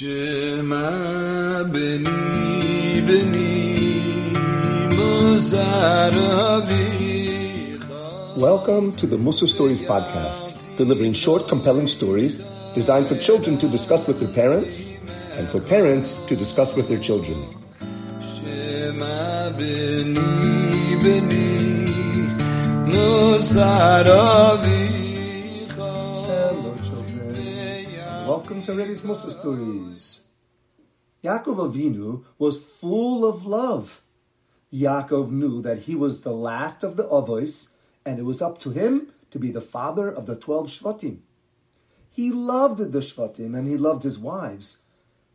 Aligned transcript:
Shema 0.00 1.64
beni 1.64 3.02
beni. 3.04 4.32
Welcome 8.34 8.96
to 8.96 9.06
the 9.06 9.18
Musa 9.18 9.46
Stories 9.46 9.82
podcast, 9.82 10.56
delivering 10.78 11.12
short, 11.12 11.48
compelling 11.48 11.86
stories 11.86 12.42
designed 12.74 13.08
for 13.08 13.18
children 13.18 13.58
to 13.58 13.68
discuss 13.68 14.06
with 14.08 14.20
their 14.20 14.32
parents 14.32 14.90
and 15.36 15.46
for 15.46 15.60
parents 15.60 16.18
to 16.28 16.34
discuss 16.34 16.74
with 16.74 16.88
their 16.88 16.96
children. 16.96 17.36
Shema 18.22 19.52
beni 19.52 20.96
beni 21.04 21.50
to 28.70 28.76
Rebbe's 28.76 29.04
Musa 29.04 29.32
Stories. 29.32 30.20
Yaakov 31.24 31.72
Avinu 31.72 32.22
was 32.38 32.62
full 32.62 33.26
of 33.26 33.44
love. 33.44 34.00
Yaakov 34.72 35.32
knew 35.32 35.60
that 35.60 35.80
he 35.80 35.96
was 35.96 36.20
the 36.20 36.32
last 36.32 36.84
of 36.84 36.96
the 36.96 37.02
Avos, 37.08 37.70
and 38.06 38.20
it 38.20 38.22
was 38.22 38.40
up 38.40 38.58
to 38.60 38.70
him 38.70 39.08
to 39.32 39.40
be 39.40 39.50
the 39.50 39.60
father 39.60 40.08
of 40.08 40.26
the 40.26 40.36
twelve 40.36 40.68
Shvatim. 40.68 41.18
He 42.08 42.30
loved 42.30 42.92
the 42.92 43.00
Shvatim 43.00 43.58
and 43.58 43.66
he 43.66 43.76
loved 43.76 44.04
his 44.04 44.20
wives. 44.20 44.78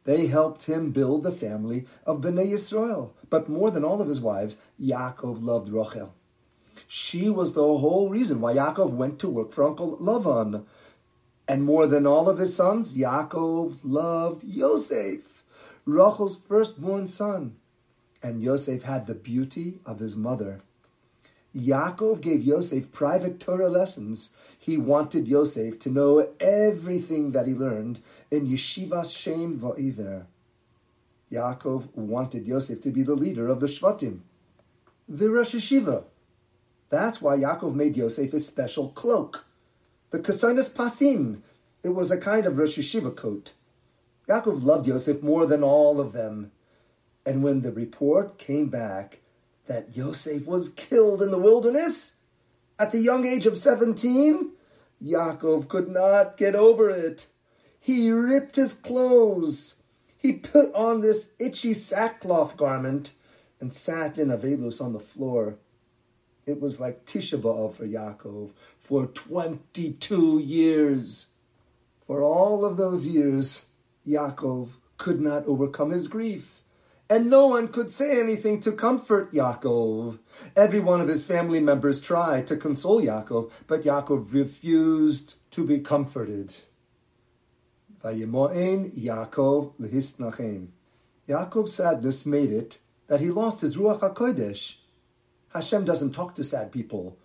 They 0.05 0.27
helped 0.27 0.63
him 0.63 0.91
build 0.91 1.23
the 1.23 1.31
family 1.33 1.87
of 2.05 2.21
Bnei 2.21 2.51
Yisrael. 2.51 3.11
But 3.29 3.49
more 3.49 3.69
than 3.69 3.83
all 3.83 4.01
of 4.01 4.07
his 4.07 4.21
wives, 4.21 4.55
Yaakov 4.79 5.43
loved 5.43 5.67
Rachel. 5.67 6.15
She 6.87 7.29
was 7.29 7.53
the 7.53 7.61
whole 7.61 8.09
reason 8.09 8.39
why 8.39 8.53
Yaakov 8.53 8.91
went 8.91 9.19
to 9.19 9.27
work 9.27 9.51
for 9.51 9.65
Uncle 9.65 9.97
Lavan. 9.97 10.63
And 11.47 11.63
more 11.63 11.85
than 11.85 12.07
all 12.07 12.27
of 12.27 12.39
his 12.39 12.55
sons, 12.55 12.97
Yaakov 12.97 13.79
loved 13.83 14.43
Yosef, 14.43 15.43
Rachel's 15.85 16.37
firstborn 16.37 17.07
son. 17.07 17.55
And 18.23 18.41
Yosef 18.41 18.83
had 18.83 19.05
the 19.05 19.13
beauty 19.13 19.79
of 19.85 19.99
his 19.99 20.15
mother. 20.15 20.61
Yaakov 21.55 22.21
gave 22.21 22.41
Yosef 22.41 22.91
private 22.91 23.39
Torah 23.39 23.69
lessons. 23.69 24.31
He 24.57 24.77
wanted 24.77 25.27
Yosef 25.27 25.79
to 25.79 25.89
know 25.89 26.27
everything 26.39 27.31
that 27.31 27.47
he 27.47 27.53
learned 27.53 28.01
in 28.31 28.47
Yeshivas 28.47 29.15
Shem 29.15 29.59
Va'iver. 29.59 30.25
Yaakov 31.31 31.93
wanted 31.95 32.45
Yosef 32.45 32.81
to 32.81 32.89
be 32.89 33.03
the 33.03 33.15
leader 33.15 33.47
of 33.47 33.59
the 33.59 33.67
Shvatim, 33.67 34.19
the 35.07 35.29
Rosh 35.29 35.55
Yeshiva. 35.55 36.03
That's 36.89 37.21
why 37.21 37.37
Yaakov 37.37 37.73
made 37.73 37.95
Yosef 37.95 38.33
a 38.33 38.39
special 38.39 38.89
cloak. 38.89 39.44
The 40.15 40.21
Kasanas 40.21 40.69
Pasim. 40.69 41.41
It 41.83 41.89
was 41.89 42.09
a 42.09 42.15
kind 42.15 42.45
of 42.45 42.57
Rosh 42.57 42.77
Yeshiva 42.79 43.13
coat. 43.13 43.51
Yaakov 44.29 44.63
loved 44.63 44.87
Yosef 44.87 45.21
more 45.21 45.45
than 45.45 45.61
all 45.61 45.99
of 45.99 46.13
them. 46.13 46.53
And 47.25 47.43
when 47.43 47.63
the 47.63 47.73
report 47.73 48.37
came 48.37 48.69
back 48.69 49.19
that 49.65 49.93
Yosef 49.93 50.45
was 50.45 50.69
killed 50.69 51.21
in 51.21 51.31
the 51.31 51.37
wilderness 51.37 52.13
at 52.79 52.93
the 52.93 52.99
young 52.99 53.25
age 53.25 53.45
of 53.45 53.57
17, 53.57 54.51
Yaakov 55.03 55.67
could 55.67 55.89
not 55.89 56.37
get 56.37 56.55
over 56.55 56.89
it. 56.89 57.27
He 57.77 58.09
ripped 58.09 58.55
his 58.55 58.71
clothes. 58.71 59.75
He 60.17 60.31
put 60.31 60.73
on 60.73 61.01
this 61.01 61.33
itchy 61.39 61.73
sackcloth 61.73 62.55
garment 62.55 63.11
and 63.59 63.75
sat 63.75 64.17
in 64.17 64.29
Avelus 64.29 64.79
on 64.79 64.93
the 64.93 64.99
floor. 65.01 65.57
It 66.45 66.61
was 66.61 66.79
like 66.79 67.05
Tisha 67.05 67.37
B'Av 67.37 67.73
for 67.73 67.85
Yaakov 67.85 68.51
for 68.85 69.07
22 69.07 70.37
years. 70.37 71.29
For 72.05 72.21
all 72.21 72.63
of 72.63 72.77
those 72.77 73.07
years, 73.07 73.71
Yaakov 74.05 74.69
could 74.97 75.19
not 75.19 75.47
overcome 75.47 75.89
his 75.89 76.07
grief. 76.07 76.61
And 77.09 77.27
no 77.27 77.47
one 77.47 77.67
could 77.69 77.89
say 77.89 78.19
anything 78.19 78.59
to 78.59 78.71
comfort 78.71 79.33
Yaakov. 79.33 80.19
Every 80.55 80.79
one 80.79 81.01
of 81.01 81.07
his 81.07 81.23
family 81.23 81.59
members 81.59 81.99
tried 81.99 82.45
to 82.45 82.57
console 82.57 83.01
Yaakov, 83.01 83.49
but 83.65 83.81
Yaakov 83.81 84.31
refused 84.31 85.37
to 85.51 85.65
be 85.65 85.79
comforted. 85.79 86.53
Yaakov's 91.27 91.73
sadness 91.73 92.25
made 92.27 92.51
it 92.51 92.77
that 93.07 93.19
he 93.19 93.31
lost 93.31 93.61
his 93.61 93.77
Ruach 93.77 94.01
HaKodesh. 94.01 94.77
Hashem 95.53 95.85
doesn't 95.85 96.11
talk 96.11 96.35
to 96.35 96.43
sad 96.43 96.71
people. 96.71 97.17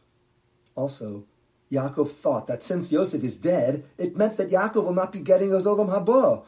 Also, 0.74 1.26
Yaakov 1.70 2.10
thought 2.10 2.46
that 2.46 2.62
since 2.62 2.90
Yosef 2.90 3.22
is 3.22 3.36
dead, 3.36 3.84
it 3.96 4.16
meant 4.16 4.36
that 4.36 4.50
Yaakov 4.50 4.84
will 4.84 4.92
not 4.92 5.12
be 5.12 5.20
getting 5.20 5.50
his 5.50 5.66
Olam 5.66 5.88
Haba. 5.88 6.44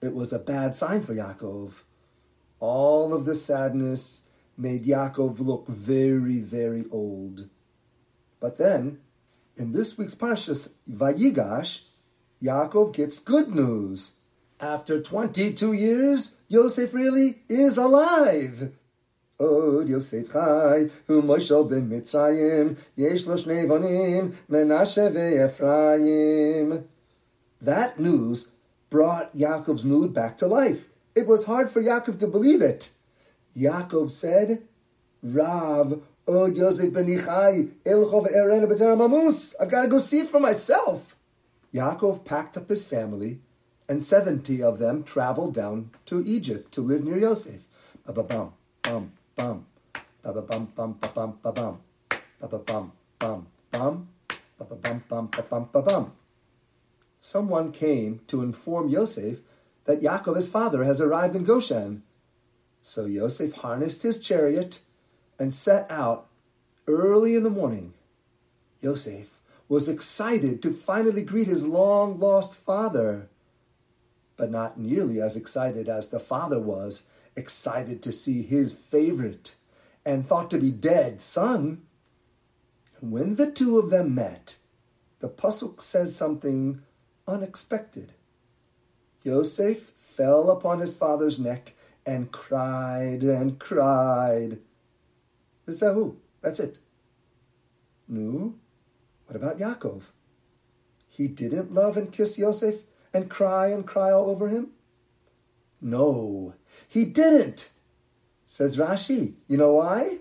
It 0.00 0.14
was 0.14 0.32
a 0.32 0.38
bad 0.38 0.76
sign 0.76 1.02
for 1.02 1.14
Yaakov. 1.14 1.82
All 2.60 3.12
of 3.12 3.24
the 3.24 3.34
sadness 3.34 4.22
made 4.56 4.84
Yaakov 4.84 5.40
look 5.40 5.66
very, 5.66 6.38
very 6.38 6.84
old. 6.92 7.48
But 8.38 8.58
then, 8.58 9.00
in 9.56 9.72
this 9.72 9.98
week's 9.98 10.14
Parshas 10.14 10.70
Vayigash, 10.90 11.86
Yaakov 12.42 12.94
gets 12.94 13.18
good 13.18 13.54
news. 13.54 14.16
After 14.60 15.02
22 15.02 15.72
years, 15.72 16.36
Yosef 16.48 16.94
really 16.94 17.42
is 17.48 17.76
alive. 17.76 18.72
עוד 19.41 19.89
יוסף 19.89 20.29
חי, 20.29 20.87
ומוישל 21.09 21.63
במצרים, 21.69 22.73
יש 22.97 23.27
לו 23.27 23.37
שני 23.37 23.65
בנים, 23.65 24.31
מנשה 24.49 25.07
ואפרים. 25.13 26.73
That 27.63 27.99
news 27.99 28.47
brought 28.89 29.35
Yaakov's 29.35 29.83
mood 29.83 30.13
back 30.13 30.37
to 30.37 30.47
life. 30.47 30.89
It 31.15 31.27
was 31.27 31.45
hard 31.45 31.71
for 31.71 31.81
Yaakov 31.81 32.19
to 32.19 32.27
believe 32.27 32.61
it. 32.61 32.91
Yaakov 33.55 34.11
said, 34.11 34.61
Rav, 35.23 36.01
od 36.27 36.55
Yosef 36.55 36.93
ben 36.93 37.07
Ichai, 37.07 37.71
elcho 37.85 38.25
ve'erena 38.25 38.67
b'terem 38.67 39.01
amus. 39.05 39.55
I've 39.59 39.71
got 39.71 39.81
to 39.81 39.87
go 39.87 39.99
see 39.99 40.19
it 40.19 40.29
for 40.29 40.39
myself. 40.39 41.15
Yaakov 41.73 42.23
packed 42.23 42.55
up 42.57 42.69
his 42.69 42.83
family, 42.83 43.39
and 43.89 44.03
70 44.03 44.61
of 44.61 44.77
them 44.79 45.03
traveled 45.03 45.53
down 45.55 45.89
to 46.05 46.23
Egypt 46.25 46.71
to 46.73 46.81
live 46.81 47.03
near 47.03 47.17
Yosef. 47.17 47.61
Ba-ba-bum, 48.05 48.53
bum, 48.83 49.11
bum, 49.42 49.66
ba-ba-bum, 50.22 50.72
bum, 50.76 50.98
ba-bum, 51.00 51.38
ba-bum, 51.42 51.78
ba-ba-bum, 52.40 52.92
bum, 53.18 53.46
bum, 53.72 54.08
ba-ba-bum, 54.58 55.04
bum, 55.08 55.26
ba-bum, 55.26 55.68
ba-bum. 55.72 56.12
Someone 57.20 57.72
came 57.72 58.20
to 58.28 58.42
inform 58.42 58.88
Yosef 58.88 59.40
that 59.84 60.00
Yaakov, 60.00 60.36
his 60.36 60.48
father, 60.48 60.84
has 60.84 61.00
arrived 61.00 61.34
in 61.34 61.42
Goshen. 61.42 62.02
So 62.82 63.06
Yosef 63.06 63.52
harnessed 63.54 64.02
his 64.02 64.20
chariot 64.20 64.80
and 65.38 65.52
set 65.52 65.90
out 65.90 66.28
early 66.86 67.34
in 67.34 67.42
the 67.42 67.50
morning. 67.50 67.94
Yosef 68.80 69.40
was 69.68 69.88
excited 69.88 70.62
to 70.62 70.72
finally 70.72 71.22
greet 71.22 71.48
his 71.48 71.66
long 71.66 72.20
lost 72.20 72.54
father, 72.54 73.28
but 74.36 74.50
not 74.50 74.78
nearly 74.78 75.20
as 75.20 75.34
excited 75.34 75.88
as 75.88 76.08
the 76.08 76.20
father 76.20 76.60
was 76.60 77.04
excited 77.36 78.02
to 78.02 78.12
see 78.12 78.42
his 78.42 78.72
favorite 78.72 79.54
and 80.04 80.26
thought 80.26 80.50
to 80.50 80.58
be 80.58 80.70
dead 80.70 81.22
son. 81.22 81.82
And 83.00 83.12
when 83.12 83.36
the 83.36 83.50
two 83.50 83.78
of 83.78 83.90
them 83.90 84.14
met, 84.14 84.56
the 85.20 85.28
pasuk 85.28 85.80
says 85.80 86.16
something 86.16 86.82
unexpected. 87.26 88.12
Yosef 89.22 89.92
fell 89.98 90.50
upon 90.50 90.80
his 90.80 90.94
father's 90.94 91.38
neck 91.38 91.74
and 92.04 92.32
cried 92.32 93.22
and 93.22 93.58
cried. 93.58 94.58
Is 95.66 95.80
that 95.80 95.94
who? 95.94 96.18
That's 96.40 96.58
it. 96.58 96.78
No. 98.08 98.54
What 99.26 99.36
about 99.36 99.58
Yaakov? 99.58 100.02
He 101.08 101.28
didn't 101.28 101.72
love 101.72 101.96
and 101.96 102.12
kiss 102.12 102.36
Yosef 102.36 102.80
and 103.14 103.30
cry 103.30 103.68
and 103.68 103.86
cry 103.86 104.10
all 104.10 104.28
over 104.28 104.48
him? 104.48 104.70
No, 105.82 106.54
he 106.88 107.04
didn't. 107.04 107.68
Says 108.46 108.76
Rashi. 108.76 109.34
You 109.48 109.56
know 109.56 109.72
why? 109.72 110.18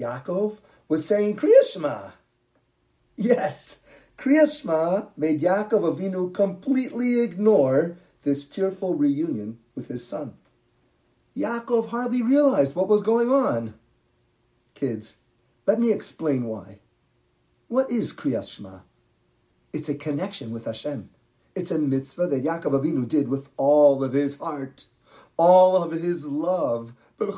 Yaakov 0.00 0.58
was 0.88 1.06
saying 1.06 1.36
Kriya 1.36 1.70
Shema. 1.70 2.10
Yes, 3.16 3.86
Kriya 4.16 4.50
Shema 4.50 5.06
made 5.16 5.42
Yaakov 5.42 5.96
Avinu 5.96 6.32
completely 6.32 7.20
ignore 7.20 7.98
this 8.22 8.46
tearful 8.46 8.94
reunion 8.94 9.58
with 9.74 9.88
his 9.88 10.06
son. 10.06 10.34
Yaakov 11.36 11.88
hardly 11.88 12.22
realized 12.22 12.74
what 12.74 12.88
was 12.88 13.02
going 13.02 13.30
on. 13.30 13.74
Kids, 14.74 15.18
let 15.66 15.78
me 15.78 15.92
explain 15.92 16.44
why. 16.44 16.78
What 17.68 17.90
is 17.90 18.12
Kriyas 18.14 18.54
Shema? 18.54 18.80
It's 19.72 19.88
a 19.88 19.94
connection 19.94 20.50
with 20.50 20.64
Hashem. 20.64 21.10
It's 21.54 21.70
a 21.70 21.78
mitzvah 21.78 22.28
that 22.28 22.42
Yaakov 22.42 22.80
Avinu 22.80 23.06
did 23.06 23.28
with 23.28 23.50
all 23.56 24.02
of 24.02 24.14
his 24.14 24.38
heart, 24.38 24.86
all 25.36 25.82
of 25.82 25.92
his 25.92 26.24
love. 26.26 26.94
When 27.18 27.28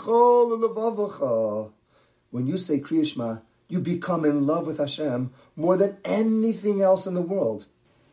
you 2.47 2.57
say 2.57 2.79
Kriyashma, 2.81 3.43
you 3.69 3.81
become 3.81 4.25
in 4.25 4.47
love 4.47 4.67
with 4.67 4.79
Hashem 4.79 5.33
more 5.57 5.77
than 5.77 5.97
anything 6.05 6.81
else 6.81 7.07
in 7.07 7.15
the 7.15 7.23
world. 7.23 7.67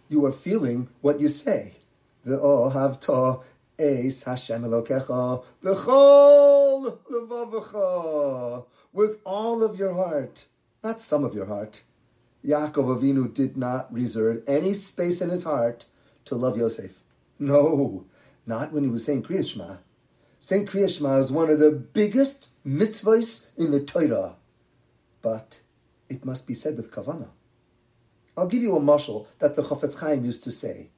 You 0.09 0.25
are 0.25 0.31
feeling 0.31 0.89
what 1.01 1.19
you 1.19 1.29
say. 1.29 1.75
Ve'ohavta 2.25 3.41
Eis 3.79 4.23
Hashem 4.23 4.63
Elokecha 4.63 5.43
with 8.93 9.19
all 9.25 9.63
of 9.63 9.77
your 9.77 9.93
heart, 9.93 10.45
not 10.83 11.01
some 11.01 11.23
of 11.23 11.33
your 11.33 11.45
heart. 11.45 11.83
Yaakov 12.45 12.99
Avinu 12.99 13.33
did 13.33 13.55
not 13.55 13.93
reserve 13.93 14.43
any 14.47 14.73
space 14.73 15.21
in 15.21 15.29
his 15.29 15.43
heart 15.43 15.85
to 16.25 16.35
love 16.35 16.57
Yosef. 16.57 16.91
No, 17.37 18.05
not 18.45 18.71
when 18.71 18.83
he 18.83 18.89
was 18.89 19.05
saying 19.05 19.23
Kriya 19.23 19.47
Shema. 19.47 19.75
Saying 20.39 20.67
Shema 20.67 21.17
is 21.17 21.31
one 21.31 21.49
of 21.49 21.59
the 21.59 21.71
biggest 21.71 22.47
mitzvahs 22.65 23.45
in 23.57 23.71
the 23.71 23.79
Torah, 23.79 24.35
but 25.21 25.61
it 26.09 26.25
must 26.25 26.47
be 26.47 26.55
said 26.55 26.77
with 26.77 26.91
kavana. 26.91 27.27
I'll 28.35 28.47
give 28.47 28.63
you 28.63 28.75
a 28.75 28.79
mushal 28.79 29.27
that 29.39 29.55
the 29.55 29.61
Chofetz 29.61 29.99
Chaim 29.99 30.25
used 30.25 30.43
to 30.43 30.51
say. 30.51 30.89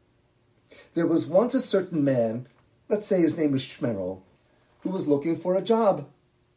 There 0.93 1.07
was 1.07 1.27
once 1.27 1.53
a 1.53 1.59
certain 1.59 2.03
man, 2.03 2.47
let's 2.87 3.07
say 3.07 3.19
his 3.19 3.37
name 3.37 3.51
was 3.51 3.63
Shmerel, 3.63 4.21
who 4.81 4.89
was 4.89 5.07
looking 5.07 5.35
for 5.35 5.55
a 5.55 5.61
job. 5.61 6.07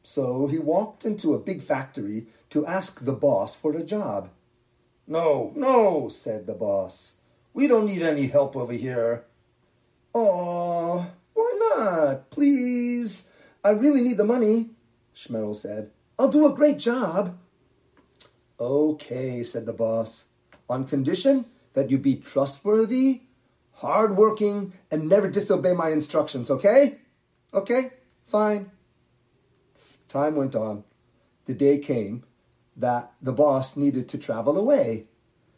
So 0.02 0.46
he 0.46 0.58
walked 0.58 1.04
into 1.04 1.34
a 1.34 1.40
big 1.40 1.62
factory 1.62 2.26
to 2.50 2.66
ask 2.66 3.04
the 3.04 3.12
boss 3.12 3.56
for 3.56 3.72
a 3.74 3.82
job. 3.82 4.30
No, 5.06 5.52
no, 5.54 6.08
said 6.08 6.46
the 6.46 6.54
boss. 6.54 7.14
We 7.54 7.68
don't 7.68 7.86
need 7.86 8.02
any 8.02 8.26
help 8.26 8.56
over 8.56 8.72
here. 8.72 9.24
Oh, 10.14 11.06
why 11.32 11.74
not? 11.76 12.30
Please. 12.30 13.28
I 13.62 13.70
really 13.70 14.02
need 14.02 14.16
the 14.16 14.24
money, 14.24 14.70
Shmerel 15.14 15.54
said. 15.54 15.90
I'll 16.18 16.28
do 16.28 16.46
a 16.46 16.54
great 16.54 16.78
job. 16.78 17.38
Okay, 18.58 19.42
said 19.42 19.66
the 19.66 19.72
boss, 19.72 20.24
on 20.68 20.86
condition 20.86 21.44
that 21.74 21.90
you 21.90 21.98
be 21.98 22.16
trustworthy, 22.16 23.22
hardworking, 23.74 24.72
and 24.90 25.08
never 25.08 25.28
disobey 25.28 25.74
my 25.74 25.90
instructions, 25.90 26.50
okay? 26.50 26.98
Okay, 27.52 27.92
fine. 28.26 28.70
Time 30.08 30.36
went 30.36 30.54
on. 30.54 30.84
The 31.44 31.54
day 31.54 31.78
came 31.78 32.24
that 32.76 33.12
the 33.22 33.32
boss 33.32 33.76
needed 33.76 34.08
to 34.10 34.18
travel 34.18 34.58
away. 34.58 35.06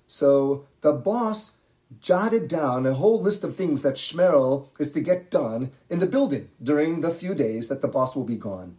So 0.06 0.66
the 0.80 0.92
boss 0.92 1.52
jotted 2.00 2.48
down 2.48 2.86
a 2.86 2.94
whole 2.94 3.20
list 3.20 3.44
of 3.44 3.56
things 3.56 3.82
that 3.82 3.94
Shmerel 3.94 4.68
is 4.78 4.90
to 4.92 5.00
get 5.00 5.30
done 5.30 5.72
in 5.88 5.98
the 5.98 6.06
building 6.06 6.50
during 6.62 7.00
the 7.00 7.10
few 7.10 7.34
days 7.34 7.68
that 7.68 7.82
the 7.82 7.88
boss 7.88 8.14
will 8.14 8.24
be 8.24 8.36
gone. 8.36 8.76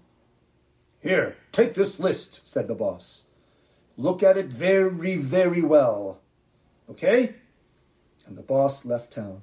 Here, 1.02 1.38
take 1.52 1.74
this 1.74 2.00
list, 2.00 2.48
said 2.48 2.68
the 2.68 2.76
boss. 2.76 3.24
Look 3.98 4.22
at 4.22 4.38
it 4.38 4.48
very, 4.48 5.18
very 5.18 5.62
well. 5.62 6.20
Okay? 6.90 7.36
And 8.26 8.38
the 8.38 8.42
boss 8.42 8.86
left 8.86 9.12
town. 9.12 9.42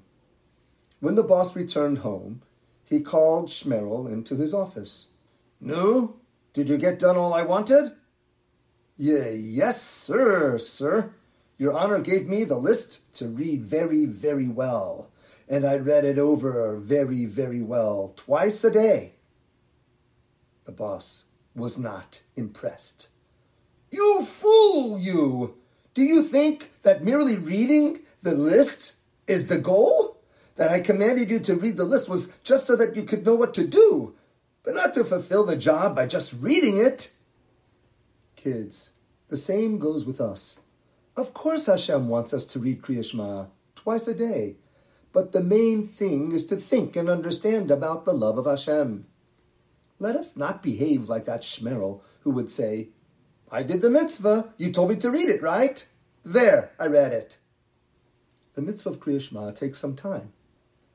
When 1.00 1.14
the 1.14 1.22
boss 1.22 1.54
returned 1.54 1.98
home, 1.98 2.42
he 2.84 3.00
called 3.00 3.48
Shmerel 3.48 4.10
into 4.10 4.36
his 4.36 4.54
office. 4.54 5.08
No? 5.60 6.16
Did 6.52 6.68
you 6.68 6.78
get 6.78 6.98
done 6.98 7.16
all 7.16 7.34
I 7.34 7.42
wanted? 7.42 7.92
Yeah, 8.96 9.28
yes, 9.28 9.82
sir, 9.82 10.56
sir. 10.56 11.10
Your 11.58 11.74
honor 11.74 12.00
gave 12.00 12.26
me 12.26 12.44
the 12.44 12.56
list 12.56 13.00
to 13.14 13.28
read 13.28 13.62
very, 13.62 14.06
very 14.06 14.48
well, 14.48 15.10
and 15.48 15.64
I 15.66 15.76
read 15.76 16.04
it 16.04 16.18
over 16.18 16.76
very, 16.76 17.26
very 17.26 17.60
well 17.60 18.14
twice 18.16 18.64
a 18.64 18.70
day. 18.70 19.12
The 20.64 20.72
boss 20.72 21.24
was 21.54 21.78
not 21.78 22.22
impressed. 22.36 23.08
You 23.90 24.24
fool, 24.24 24.98
you! 24.98 25.56
Do 25.92 26.02
you 26.02 26.22
think 26.22 26.72
that 26.82 27.04
merely 27.04 27.36
reading 27.36 28.00
the 28.22 28.34
list 28.34 28.94
is 29.26 29.46
the 29.46 29.58
goal? 29.58 30.20
That 30.56 30.70
I 30.70 30.80
commanded 30.80 31.30
you 31.30 31.38
to 31.40 31.54
read 31.54 31.76
the 31.76 31.84
list 31.84 32.08
was 32.08 32.30
just 32.42 32.66
so 32.66 32.76
that 32.76 32.96
you 32.96 33.02
could 33.02 33.26
know 33.26 33.34
what 33.34 33.52
to 33.54 33.66
do, 33.66 34.14
but 34.62 34.74
not 34.74 34.94
to 34.94 35.04
fulfill 35.04 35.44
the 35.44 35.56
job 35.56 35.94
by 35.94 36.06
just 36.06 36.32
reading 36.40 36.78
it. 36.78 37.12
Kids, 38.46 38.90
the 39.26 39.36
same 39.36 39.80
goes 39.80 40.04
with 40.04 40.20
us. 40.20 40.60
Of 41.16 41.34
course, 41.34 41.66
Hashem 41.66 42.06
wants 42.06 42.32
us 42.32 42.46
to 42.46 42.60
read 42.60 42.80
Kriya 42.80 43.04
Shema 43.04 43.46
twice 43.74 44.06
a 44.06 44.14
day, 44.14 44.54
but 45.12 45.32
the 45.32 45.42
main 45.42 45.84
thing 45.84 46.30
is 46.30 46.46
to 46.46 46.56
think 46.56 46.94
and 46.94 47.08
understand 47.10 47.72
about 47.72 48.04
the 48.04 48.12
love 48.12 48.38
of 48.38 48.46
Hashem. 48.46 49.04
Let 49.98 50.14
us 50.14 50.36
not 50.36 50.62
behave 50.62 51.08
like 51.08 51.24
that 51.24 51.40
Shmerel 51.40 52.02
who 52.20 52.30
would 52.30 52.48
say, 52.48 52.90
I 53.50 53.64
did 53.64 53.80
the 53.80 53.90
mitzvah. 53.90 54.54
You 54.58 54.70
told 54.70 54.90
me 54.90 54.96
to 54.98 55.10
read 55.10 55.28
it, 55.28 55.42
right? 55.42 55.84
There, 56.24 56.70
I 56.78 56.86
read 56.86 57.12
it. 57.12 57.38
The 58.54 58.62
mitzvah 58.62 58.90
of 58.90 59.00
Kriya 59.00 59.20
Shema 59.22 59.50
takes 59.50 59.80
some 59.80 59.96
time. 59.96 60.32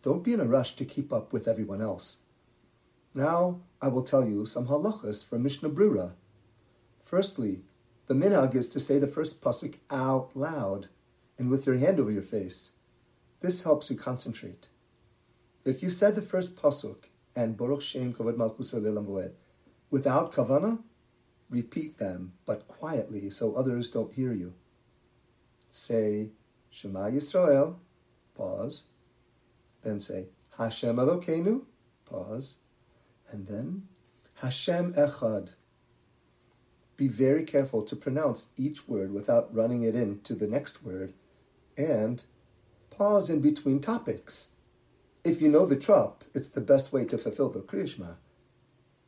Don't 0.03 0.23
be 0.23 0.31
in 0.31 0.39
a 0.39 0.45
rush 0.45 0.77
to 0.77 0.85
keep 0.85 1.11
up 1.11 1.33
with 1.33 1.49
everyone 1.49 1.81
else. 1.81 2.19
Now 3.13 3.59
I 3.81 3.89
will 3.89 4.03
tell 4.03 4.25
you 4.25 4.45
some 4.45 4.67
halachas 4.67 5.27
from 5.27 5.43
Mishnah 5.43 5.71
Brura. 5.71 6.13
Firstly, 7.11 7.59
the 8.07 8.13
minhag 8.13 8.55
is 8.55 8.69
to 8.69 8.79
say 8.79 8.97
the 8.97 9.05
first 9.05 9.41
pasuk 9.41 9.75
out 9.89 10.31
loud 10.33 10.87
and 11.37 11.49
with 11.49 11.65
your 11.65 11.75
hand 11.75 11.99
over 11.99 12.09
your 12.09 12.21
face. 12.21 12.71
This 13.41 13.63
helps 13.63 13.89
you 13.89 13.97
concentrate. 13.97 14.67
If 15.65 15.83
you 15.83 15.89
said 15.89 16.15
the 16.15 16.21
first 16.21 16.55
pasuk 16.55 17.09
and 17.35 17.57
Baruch 17.57 17.81
Shem 17.81 18.13
Kavod 18.13 18.37
Malchus 18.37 18.73
without 19.89 20.31
kavana, 20.31 20.79
repeat 21.49 21.97
them, 21.97 22.31
but 22.45 22.69
quietly 22.69 23.29
so 23.29 23.55
others 23.55 23.89
don't 23.89 24.13
hear 24.13 24.31
you. 24.31 24.53
Say 25.69 26.29
Shema 26.69 27.09
Yisrael, 27.09 27.75
pause, 28.35 28.83
then 29.83 29.99
say 29.99 30.27
Hashem 30.57 30.95
Elokeinu, 30.95 31.63
pause, 32.05 32.53
and 33.29 33.47
then 33.47 33.89
Hashem 34.35 34.93
Echad. 34.93 35.49
Be 37.01 37.07
very 37.07 37.45
careful 37.45 37.81
to 37.81 37.95
pronounce 37.95 38.49
each 38.57 38.87
word 38.87 39.11
without 39.11 39.51
running 39.51 39.81
it 39.81 39.95
into 39.95 40.35
the 40.35 40.45
next 40.45 40.83
word, 40.83 41.13
and 41.75 42.21
pause 42.91 43.27
in 43.27 43.41
between 43.41 43.81
topics. 43.81 44.49
If 45.23 45.41
you 45.41 45.49
know 45.49 45.65
the 45.65 45.75
trop, 45.75 46.23
it's 46.35 46.49
the 46.49 46.61
best 46.61 46.93
way 46.93 47.05
to 47.05 47.17
fulfill 47.17 47.49
the 47.49 47.61
Kriyashma. 47.61 48.17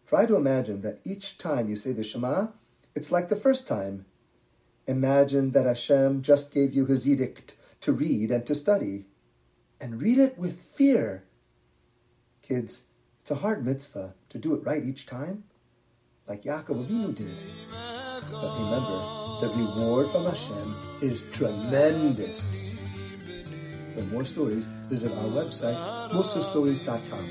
Try 0.07 0.25
to 0.25 0.35
imagine 0.35 0.81
that 0.81 1.01
each 1.03 1.37
time 1.37 1.69
you 1.69 1.75
say 1.75 1.91
the 1.91 2.03
Shema, 2.03 2.47
it's 2.95 3.11
like 3.11 3.29
the 3.29 3.35
first 3.35 3.67
time. 3.67 4.07
Imagine 4.87 5.51
that 5.51 5.67
Hashem 5.67 6.23
just 6.23 6.51
gave 6.51 6.73
you 6.73 6.87
his 6.87 7.07
edict 7.07 7.55
to 7.81 7.93
read 7.93 8.31
and 8.31 8.43
to 8.47 8.55
study. 8.55 9.05
And 9.79 10.01
read 10.01 10.17
it 10.17 10.35
with 10.39 10.59
fear. 10.59 11.25
Kids, 12.41 12.85
it's 13.21 13.29
a 13.29 13.35
hard 13.35 13.63
mitzvah 13.63 14.15
to 14.29 14.39
do 14.39 14.55
it 14.55 14.65
right 14.65 14.83
each 14.83 15.05
time, 15.05 15.43
like 16.27 16.43
Yaakov 16.43 16.85
Avinu 16.85 17.15
did. 17.15 17.35
But 18.31 18.57
remember, 18.59 18.97
the 19.41 19.49
reward 19.55 20.07
from 20.11 20.25
Hashem 20.25 20.75
is 21.01 21.23
tremendous. 21.31 22.71
For 23.95 24.01
more 24.05 24.25
stories, 24.25 24.65
visit 24.89 25.11
our 25.11 25.25
website, 25.25 25.77
musastories.com. 26.11 27.25